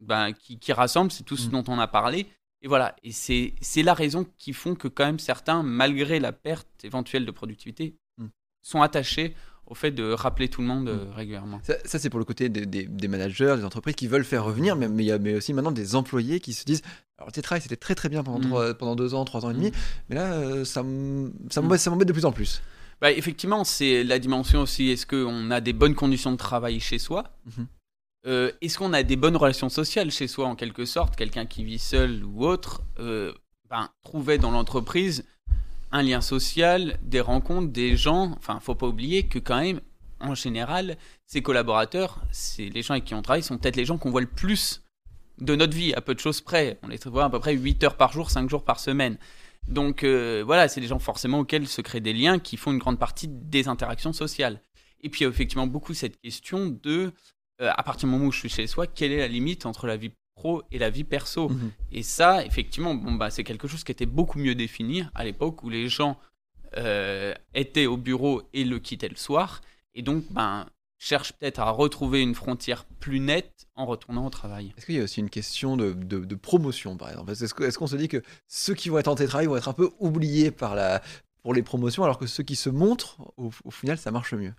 ben, 0.00 0.32
qui, 0.32 0.58
qui 0.58 0.72
rassemble, 0.72 1.12
c'est 1.12 1.22
tout 1.22 1.36
ce 1.36 1.48
Mm. 1.48 1.52
dont 1.52 1.64
on 1.68 1.78
a 1.78 1.86
parlé. 1.86 2.26
Et 2.62 2.68
voilà, 2.68 2.94
et 3.02 3.10
c'est 3.12 3.82
la 3.82 3.92
raison 3.94 4.24
qui 4.38 4.52
font 4.52 4.74
que 4.76 4.86
quand 4.88 5.04
même 5.04 5.18
certains, 5.18 5.62
malgré 5.62 6.20
la 6.20 6.32
perte 6.32 6.68
éventuelle 6.84 7.26
de 7.26 7.30
productivité, 7.32 7.96
Mm. 8.18 8.26
sont 8.62 8.82
attachés 8.82 9.34
au 9.66 9.74
fait 9.74 9.90
de 9.90 10.12
rappeler 10.12 10.48
tout 10.48 10.60
le 10.60 10.66
monde 10.68 10.88
euh, 10.88 11.06
Mm. 11.06 11.10
régulièrement. 11.14 11.60
Ça, 11.64 11.74
ça, 11.84 11.98
c'est 11.98 12.08
pour 12.10 12.18
le 12.20 12.24
côté 12.24 12.48
des, 12.48 12.64
des- 12.66 12.84
des 12.86 13.08
managers, 13.08 13.54
des 13.56 13.64
entreprises 13.64 13.96
qui 13.96 14.06
veulent 14.06 14.24
faire 14.24 14.44
revenir, 14.44 14.76
mais 14.76 14.88
mais 14.88 15.02
il 15.02 15.06
y 15.06 15.12
a 15.12 15.18
mais 15.18 15.34
aussi 15.34 15.52
maintenant 15.52 15.72
des 15.72 15.96
employés 15.96 16.38
qui 16.40 16.52
se 16.52 16.64
disent 16.64 16.82
alors 17.18 17.28
le 17.28 17.32
télétravail 17.32 17.62
c'était 17.62 17.76
très 17.76 17.94
très 17.94 18.08
bien 18.08 18.22
pendant, 18.22 18.38
Mm. 18.38 18.48
trois- 18.48 18.74
pendant 18.74 18.94
deux 18.96 19.14
ans, 19.14 19.24
trois 19.24 19.44
ans 19.44 19.50
et 19.50 19.54
demi, 19.54 19.72
mais 20.08 20.14
là 20.16 20.32
euh, 20.34 20.64
ça 20.64 20.80
m- 20.80 21.32
ça 21.50 21.60
m'embête 21.62 21.80
ça 21.80 21.90
m'embête 21.90 22.08
de 22.08 22.12
plus 22.12 22.24
en 22.26 22.32
plus. 22.32 22.62
Bah, 23.00 23.10
effectivement, 23.10 23.64
c'est 23.64 24.04
la 24.04 24.20
dimension 24.20 24.60
aussi, 24.60 24.90
est-ce 24.90 25.06
qu'on 25.06 25.50
a 25.50 25.60
des 25.60 25.72
bonnes 25.72 25.96
conditions 25.96 26.30
de 26.30 26.36
travail 26.36 26.78
chez 26.78 27.00
soi? 27.00 27.24
Mhm. 27.46 27.66
Euh, 28.26 28.52
Est-ce 28.60 28.78
qu'on 28.78 28.92
a 28.92 29.02
des 29.02 29.16
bonnes 29.16 29.36
relations 29.36 29.68
sociales 29.68 30.10
chez 30.10 30.28
soi 30.28 30.46
en 30.46 30.54
quelque 30.54 30.84
sorte 30.84 31.16
Quelqu'un 31.16 31.46
qui 31.46 31.64
vit 31.64 31.78
seul 31.78 32.24
ou 32.24 32.46
autre 32.46 32.82
euh, 32.98 33.32
ben, 33.68 33.88
trouvait 34.02 34.38
dans 34.38 34.50
l'entreprise 34.50 35.24
un 35.90 36.02
lien 36.02 36.20
social, 36.20 36.98
des 37.02 37.20
rencontres, 37.20 37.72
des 37.72 37.96
gens? 37.96 38.32
Enfin, 38.38 38.60
faut 38.60 38.74
pas 38.74 38.86
oublier 38.86 39.24
que 39.24 39.38
quand 39.38 39.60
même, 39.60 39.80
en 40.20 40.34
général, 40.34 40.96
ces 41.26 41.42
collaborateurs, 41.42 42.20
c'est 42.30 42.68
les 42.68 42.82
gens 42.82 42.94
avec 42.94 43.04
qui 43.04 43.14
on 43.14 43.22
travaille, 43.22 43.42
sont 43.42 43.58
peut-être 43.58 43.76
les 43.76 43.84
gens 43.84 43.98
qu'on 43.98 44.10
voit 44.10 44.20
le 44.20 44.28
plus 44.28 44.82
de 45.40 45.56
notre 45.56 45.76
vie, 45.76 45.92
à 45.94 46.00
peu 46.00 46.14
de 46.14 46.20
choses 46.20 46.40
près. 46.40 46.78
On 46.82 46.88
les 46.88 46.98
voit 47.06 47.24
à 47.24 47.30
peu 47.30 47.40
près 47.40 47.54
8 47.54 47.82
heures 47.84 47.96
par 47.96 48.12
jour, 48.12 48.30
5 48.30 48.48
jours 48.48 48.64
par 48.64 48.78
semaine. 48.78 49.18
Donc 49.68 50.04
euh, 50.04 50.42
voilà, 50.44 50.68
c'est 50.68 50.80
des 50.80 50.86
gens 50.86 50.98
forcément 50.98 51.40
auxquels 51.40 51.66
se 51.66 51.80
créent 51.80 52.00
des 52.00 52.12
liens 52.12 52.38
qui 52.38 52.56
font 52.56 52.72
une 52.72 52.78
grande 52.78 52.98
partie 52.98 53.28
des 53.28 53.68
interactions 53.68 54.12
sociales. 54.12 54.60
Et 55.02 55.08
puis 55.08 55.20
il 55.20 55.24
y 55.24 55.26
a 55.26 55.30
effectivement 55.30 55.66
beaucoup 55.66 55.94
cette 55.94 56.20
question 56.20 56.66
de 56.66 57.12
à 57.68 57.82
partir 57.82 58.08
du 58.08 58.12
moment 58.14 58.26
où 58.26 58.32
je 58.32 58.38
suis 58.38 58.48
chez 58.48 58.66
soi, 58.66 58.86
quelle 58.86 59.12
est 59.12 59.18
la 59.18 59.28
limite 59.28 59.66
entre 59.66 59.86
la 59.86 59.96
vie 59.96 60.10
pro 60.34 60.62
et 60.72 60.78
la 60.78 60.90
vie 60.90 61.04
perso? 61.04 61.48
Mhm. 61.50 61.70
Et 61.92 62.02
ça, 62.02 62.44
effectivement, 62.44 62.94
bon, 62.94 63.12
bah, 63.12 63.30
c'est 63.30 63.44
quelque 63.44 63.68
chose 63.68 63.84
qui 63.84 63.92
était 63.92 64.06
beaucoup 64.06 64.38
mieux 64.38 64.54
défini 64.54 65.04
à 65.14 65.24
l'époque 65.24 65.62
où 65.62 65.70
les 65.70 65.88
gens 65.88 66.18
euh, 66.78 67.34
étaient 67.54 67.86
au 67.86 67.96
bureau 67.96 68.42
et 68.52 68.64
le 68.64 68.78
quittaient 68.78 69.08
le 69.08 69.16
soir. 69.16 69.60
Et 69.94 70.02
donc, 70.02 70.24
ben, 70.30 70.66
cherchent 70.98 71.32
peut-être 71.32 71.58
à 71.58 71.70
retrouver 71.70 72.22
une 72.22 72.34
frontière 72.34 72.84
plus 73.00 73.20
nette 73.20 73.66
en 73.74 73.86
retournant 73.86 74.24
au 74.26 74.30
travail. 74.30 74.72
Est-ce 74.76 74.86
qu'il 74.86 74.94
y 74.94 75.00
a 75.00 75.02
aussi 75.02 75.20
une 75.20 75.30
question 75.30 75.76
de, 75.76 75.92
de- 75.92 76.24
de 76.24 76.34
promotion, 76.34 76.96
par 76.96 77.10
exemple? 77.10 77.32
Est-ce 77.32 77.78
qu'on 77.78 77.86
se 77.86 77.96
dit 77.96 78.08
que 78.08 78.22
ceux 78.46 78.74
qui 78.74 78.88
vont 78.88 78.98
être 78.98 79.08
en 79.08 79.16
télétravail 79.16 79.48
vont 79.48 79.56
être 79.56 79.68
un 79.68 79.72
peu 79.72 79.90
oubliés 79.98 80.50
par 80.50 80.74
la, 80.74 81.02
pour 81.42 81.54
les 81.54 81.62
promotions, 81.62 82.04
alors 82.04 82.18
que 82.18 82.26
ceux 82.26 82.44
qui 82.44 82.56
se 82.56 82.70
montrent, 82.70 83.20
au, 83.36 83.50
au 83.64 83.70
final, 83.70 83.98
ça 83.98 84.10
marche 84.10 84.32
mieux? 84.32 84.54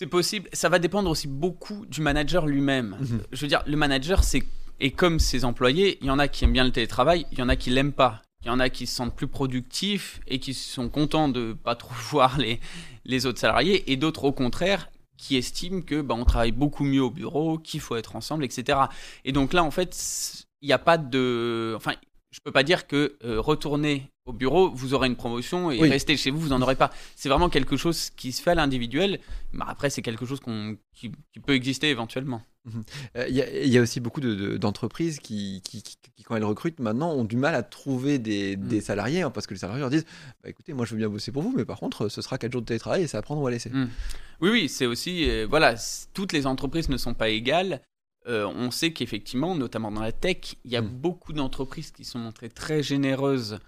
C'est 0.00 0.06
possible. 0.06 0.48
Ça 0.54 0.70
va 0.70 0.78
dépendre 0.78 1.10
aussi 1.10 1.28
beaucoup 1.28 1.84
du 1.84 2.00
manager 2.00 2.46
lui-même. 2.46 2.96
Mhm. 2.98 3.20
Je 3.32 3.40
veux 3.42 3.48
dire, 3.48 3.62
le 3.66 3.76
manager, 3.76 4.24
c'est 4.24 4.42
et 4.80 4.92
comme 4.92 5.18
ses 5.18 5.44
employés, 5.44 5.98
il 6.00 6.06
y 6.06 6.10
en 6.10 6.18
a 6.18 6.26
qui 6.26 6.42
aiment 6.42 6.54
bien 6.54 6.64
le 6.64 6.70
télétravail, 6.70 7.26
il 7.32 7.38
y 7.38 7.42
en 7.42 7.50
a 7.50 7.56
qui 7.56 7.68
l'aiment 7.68 7.92
pas. 7.92 8.22
Il 8.42 8.46
y 8.46 8.50
en 8.50 8.60
a 8.60 8.70
qui 8.70 8.86
se 8.86 8.96
sentent 8.96 9.14
plus 9.14 9.26
productifs 9.26 10.22
et 10.26 10.38
qui 10.38 10.54
sont 10.54 10.88
contents 10.88 11.28
de 11.28 11.52
pas 11.52 11.74
trop 11.74 11.92
voir 12.10 12.38
les, 12.38 12.60
les 13.04 13.26
autres 13.26 13.40
salariés, 13.40 13.92
et 13.92 13.98
d'autres 13.98 14.24
au 14.24 14.32
contraire 14.32 14.88
qui 15.18 15.36
estiment 15.36 15.82
que 15.82 16.00
bah, 16.00 16.14
on 16.16 16.24
travaille 16.24 16.52
beaucoup 16.52 16.84
mieux 16.84 17.02
au 17.02 17.10
bureau, 17.10 17.58
qu'il 17.58 17.80
faut 17.80 17.96
être 17.96 18.16
ensemble, 18.16 18.42
etc. 18.42 18.78
Et 19.26 19.32
donc 19.32 19.52
là, 19.52 19.62
en 19.62 19.70
fait, 19.70 20.46
il 20.62 20.66
n'y 20.68 20.72
a 20.72 20.78
pas 20.78 20.96
de, 20.96 21.74
enfin, 21.76 21.92
je 22.30 22.40
peux 22.40 22.52
pas 22.52 22.62
dire 22.62 22.86
que 22.86 23.16
euh, 23.24 23.40
retourner 23.40 24.10
au 24.26 24.32
bureau, 24.32 24.70
vous 24.70 24.94
aurez 24.94 25.08
une 25.08 25.16
promotion 25.16 25.70
et 25.70 25.80
Oui. 25.80 25.88
rester 25.88 26.16
chez 26.16 26.30
vous, 26.30 26.38
vous 26.38 26.52
en 26.52 26.62
aurez 26.62 26.76
pas. 26.76 26.90
C'est 27.16 27.28
vraiment 27.28 27.48
quelque 27.48 27.76
chose 27.76 28.10
qui 28.10 28.30
se 28.32 28.40
fait 28.40 28.50
à 28.50 28.54
l'individuel. 28.54 29.18
Mais 29.52 29.64
après, 29.66 29.90
c'est 29.90 30.02
quelque 30.02 30.24
chose 30.26 30.38
qui, 30.94 31.10
qui 31.32 31.40
peut 31.40 31.54
exister 31.54 31.88
éventuellement. 31.90 32.42
Euh, 33.16 33.26
Il 33.28 33.34
y, 33.34 33.42
a- 33.42 33.62
il 33.64 33.72
y 33.72 33.78
a 33.78 33.80
aussi 33.80 33.98
beaucoup 34.00 34.20
de- 34.20 34.34
de- 34.34 34.56
d'entreprises 34.58 35.18
qui, 35.18 35.62
qui, 35.64 35.82
qui- 35.82 35.96
qui, 36.14 36.22
quand 36.22 36.36
elles 36.36 36.44
recrutent 36.44 36.78
maintenant, 36.78 37.10
ont 37.12 37.24
du 37.24 37.36
mal 37.36 37.54
à 37.56 37.62
trouver 37.64 38.18
des, 38.20 38.56
Mm. 38.56 38.68
des 38.68 38.80
salariés, 38.80 39.22
hein, 39.22 39.30
parce 39.30 39.46
que 39.48 39.54
les 39.54 39.60
salariés 39.60 39.80
leur 39.80 39.90
disent 39.90 40.04
bah, 40.44 40.50
écoutez, 40.50 40.72
moi 40.74 40.84
je 40.86 40.92
veux 40.92 40.98
bien 40.98 41.08
bosser 41.08 41.32
pour 41.32 41.42
vous, 41.42 41.52
mais 41.56 41.64
par 41.64 41.80
contre, 41.80 42.08
ce 42.08 42.22
sera 42.22 42.38
4 42.38 42.52
jours 42.52 42.60
de 42.60 42.66
télétravail 42.66 43.02
et 43.02 43.06
c'est 43.08 43.16
à 43.16 43.22
prendre 43.22 43.40
ou 43.40 43.46
à 43.46 43.50
laisser. 43.50 43.70
Mm. 43.70 43.88
Oui, 44.42 44.50
oui, 44.50 44.68
c'est 44.68 44.86
aussi, 44.86 45.28
euh, 45.28 45.46
voilà, 45.50 45.74
toutes 46.14 46.32
les 46.32 46.46
entreprises 46.46 46.88
ne 46.90 46.96
sont 46.98 47.14
pas 47.14 47.30
égales. 47.30 47.80
Euh, 48.28 48.46
on 48.46 48.70
sait 48.70 48.92
qu'effectivement, 48.92 49.54
notamment 49.54 49.90
dans 49.90 50.02
la 50.02 50.12
tech, 50.12 50.56
il 50.64 50.70
y 50.70 50.76
a 50.76 50.82
Mm. 50.82 50.88
beaucoup 50.88 51.32
d'entreprises 51.32 51.90
qui 51.90 52.04
sont 52.04 52.18
montrées 52.18 52.50
très 52.50 52.82
généreuses 52.82 53.58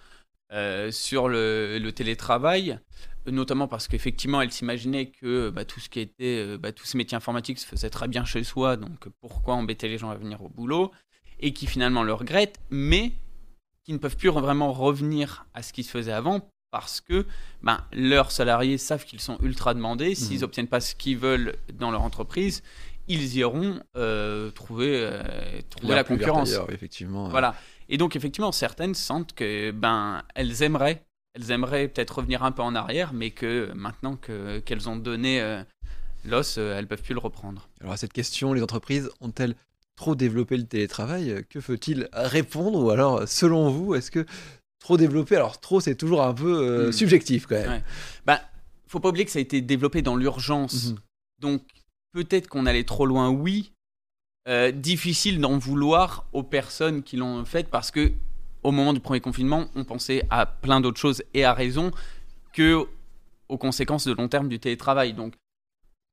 euh, 0.53 0.91
sur 0.91 1.29
le, 1.29 1.79
le 1.79 1.93
télétravail, 1.93 2.79
notamment 3.27 3.67
parce 3.69 3.89
qu'effectivement, 3.89 4.43
elles 4.43 4.53
s'imaginaient 4.53 5.07
que 5.07 5.49
bah, 5.49 5.65
tout 5.65 5.81
ce 5.81 5.89
qui 5.89 6.01
était, 6.01 6.45
euh, 6.47 6.59
bah, 6.59 6.73
tous 6.73 6.85
ces 6.85 6.99
métiers 6.99 7.17
informatiques 7.17 7.59
se 7.59 7.67
faisaient 7.67 7.89
très 7.89 8.09
bien 8.09 8.25
chez 8.27 8.45
soi, 8.45 8.77
donc 8.77 9.09
pourquoi 9.21 9.55
embêter 9.55 9.89
les 9.89 9.97
gens 9.97 10.11
à 10.11 10.17
venir 10.17 10.43
au 10.43 10.51
boulot, 10.51 10.91
et 11.41 11.55
qui 11.55 11.67
finalement 11.67 12.03
le 12.03 12.13
regrettent, 12.13 12.61
mais 12.71 13.13
qui 13.85 13.95
ne 13.95 13.99
peuvent 13.99 14.17
plus 14.17 14.29
vraiment 14.29 14.73
revenir 14.73 15.47
à 15.55 15.63
ce 15.63 15.73
qui 15.73 15.83
se 15.83 15.91
faisait 15.91 16.13
avant 16.13 16.47
parce 16.71 17.03
que 17.03 17.27
ben, 17.63 17.85
leurs 17.93 18.31
salariés 18.31 18.79
savent 18.79 19.05
qu'ils 19.05 19.21
sont 19.21 19.39
ultra 19.43 19.75
demandés. 19.75 20.15
S'ils 20.15 20.41
n'obtiennent 20.41 20.69
pas 20.69 20.81
ce 20.81 20.95
qu'ils 20.95 21.19
veulent 21.19 21.57
dans 21.75 21.91
leur 21.91 22.01
entreprise, 22.01 22.63
ils 23.13 23.37
iront 23.37 23.81
euh, 23.97 24.51
trouver, 24.51 24.93
euh, 24.95 25.23
trouver 25.71 25.95
la 25.95 26.05
concurrence. 26.05 26.51
ailleurs, 26.51 26.71
effectivement. 26.73 27.29
Voilà. 27.29 27.55
Et 27.89 27.99
donc, 27.99 28.17
effectivement, 28.17 28.53
certaines 28.53 28.95
sentent 28.95 29.35
que 29.35 29.71
ben, 29.71 30.23
elles 30.35 30.63
aimeraient, 30.63 31.03
elles 31.35 31.51
aimeraient 31.51 31.89
peut-être 31.89 32.19
revenir 32.19 32.43
un 32.43 32.53
peu 32.53 32.63
en 32.63 32.75
arrière, 32.75 33.13
mais 33.13 33.31
que 33.31 33.71
maintenant 33.75 34.17
que, 34.17 34.61
qu'elles 34.61 34.89
ont 34.89 34.97
donné 34.97 35.41
euh, 35.41 35.63
l'os, 36.25 36.57
euh, 36.59 36.79
elles 36.79 36.87
peuvent 36.87 37.03
plus 37.03 37.15
le 37.15 37.21
reprendre. 37.21 37.69
Alors 37.81 37.93
à 37.93 37.97
cette 37.97 38.13
question, 38.13 38.53
les 38.53 38.63
entreprises 38.63 39.11
ont-elles 39.21 39.55
trop 39.97 40.15
développé 40.15 40.57
le 40.57 40.65
télétravail? 40.65 41.45
Que 41.51 41.61
faut-il 41.61 42.09
répondre? 42.15 42.79
Ou 42.83 42.91
alors, 42.91 43.29
selon 43.29 43.69
vous, 43.71 43.95
est-ce 43.95 44.11
que 44.11 44.25
trop 44.81 44.97
développé? 44.97 45.37
Alors 45.37 45.61
trop, 45.61 45.81
c'est 45.81 45.95
toujours 45.97 46.23
un 46.23 46.33
peu 46.35 46.53
euh, 46.63 46.89
Mm. 46.89 46.93
subjectif 46.93 47.47
quand 47.47 47.57
même. 47.57 47.71
Ouais. 47.71 47.83
Ben, 48.27 48.41
faut 48.89 49.01
pas 49.01 49.09
oublier 49.11 49.25
que 49.25 49.31
ça 49.31 49.39
a 49.39 49.43
été 49.43 49.61
développé 49.61 50.01
dans 50.03 50.17
l'urgence. 50.17 50.91
Mhm. 50.91 50.97
Donc, 51.41 51.63
peut-être 52.13 52.49
qu'on 52.49 52.67
allait 52.67 52.85
trop 52.85 53.07
loin, 53.07 53.31
oui. 53.31 53.73
Euh, 54.49 54.73
difficile 54.73 55.41
d'en 55.41 55.57
vouloir 55.57 56.27
aux 56.33 56.43
personnes 56.43 57.05
qui 57.05 57.17
l'ont 57.17 57.45
fait 57.45 57.69
parce 57.71 57.93
que, 57.93 58.13
au 58.65 58.73
moment 58.73 58.93
du 58.93 58.99
premier 58.99 59.21
confinement, 59.21 59.67
on 59.77 59.85
pensait 59.85 60.25
à 60.31 60.47
plein 60.47 60.81
d'autres 60.81 60.99
choses 60.99 61.23
et 61.33 61.45
à 61.45 61.53
raison 61.53 61.93
que 62.53 62.85
aux 63.49 63.59
conséquences 63.59 64.07
de 64.07 64.13
long 64.13 64.29
terme 64.29 64.49
du 64.49 64.59
télétravail. 64.59 65.13
Donc, 65.13 65.35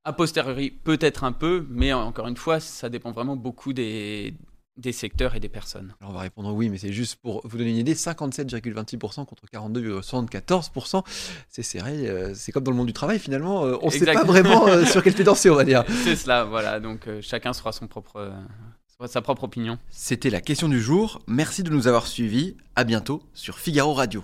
a 0.04 0.14
posteriori, 0.14 0.72
peut-être 0.72 1.24
un 1.24 1.32
peu, 1.32 1.66
mais 1.70 1.92
encore 1.92 2.28
une 2.28 2.38
fois, 2.38 2.60
ça 2.60 2.90
dépend 2.90 3.12
vraiment 3.12 3.36
beaucoup 3.36 3.74
des, 3.74 4.34
des 4.80 4.92
secteurs 4.94 5.36
et 5.36 5.40
des 5.40 5.50
personnes. 5.50 5.94
Alors 6.00 6.12
on 6.12 6.16
va 6.16 6.22
répondre 6.22 6.52
oui, 6.54 6.70
mais 6.70 6.78
c'est 6.78 6.94
juste 6.94 7.18
pour 7.18 7.42
vous 7.44 7.58
donner 7.58 7.72
une 7.72 7.78
idée 7.78 7.94
57,26% 7.94 9.26
contre 9.26 9.44
42,74%. 9.54 11.04
C'est 11.50 11.64
serré, 11.64 12.08
euh, 12.08 12.34
c'est 12.34 12.52
comme 12.52 12.64
dans 12.64 12.72
le 12.72 12.78
monde 12.78 12.88
du 12.88 12.94
travail 12.94 13.20
finalement. 13.20 13.66
euh, 13.66 13.78
on 13.82 13.88
ne 13.88 13.92
sait 13.92 14.06
pas 14.06 14.24
vraiment 14.24 14.68
euh, 14.68 14.86
sur 14.92 15.04
quel 15.04 15.14
pied 15.14 15.24
danser, 15.24 15.50
on 15.50 15.56
va 15.56 15.66
dire. 15.66 15.84
C'est 16.04 16.16
cela, 16.16 16.46
voilà. 16.46 16.80
Donc, 16.80 17.08
chacun 17.22 17.54
sera 17.54 17.72
son 17.72 17.88
propre, 17.88 18.32
sa 19.06 19.22
propre 19.22 19.44
opinion. 19.44 19.78
C'était 19.90 20.30
la 20.30 20.42
question 20.42 20.70
du 20.70 20.82
jour. 20.82 21.22
Merci 21.28 21.64
de 21.64 21.70
nous 21.70 21.88
avoir 21.88 22.08
suivis. 22.08 22.56
À 22.76 22.86
bientôt 22.86 23.22
sur 23.34 23.60
Figaro 23.60 23.94
Radio. 23.94 24.24